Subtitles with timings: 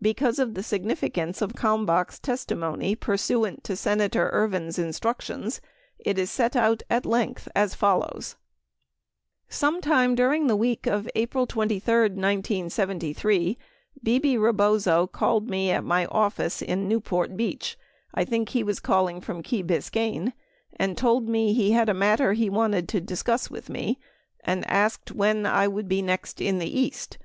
[0.00, 5.60] Because of the significance of Kalmbach's testimony pursuant to Senator Ervin's instructions,
[5.98, 8.36] it is set out at length, as follows:
[9.48, 13.58] sometime during the week of April 23, 1973,
[14.04, 17.76] Bebe Rebozo called me at my office in Newport Beach,
[18.14, 20.32] I think he was calling from Key Biscayne
[20.76, 23.98] and told me he had a matter he wanted to discuss with me
[24.44, 27.18] and asked when I would be next in the East.